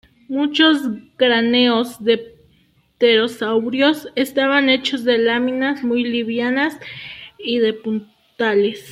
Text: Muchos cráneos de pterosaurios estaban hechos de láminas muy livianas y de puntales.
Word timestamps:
Muchos 0.29 0.79
cráneos 1.15 2.03
de 2.03 2.35
pterosaurios 2.97 4.07
estaban 4.15 4.67
hechos 4.67 5.03
de 5.03 5.19
láminas 5.19 5.83
muy 5.83 6.03
livianas 6.03 6.75
y 7.37 7.59
de 7.59 7.73
puntales. 7.73 8.83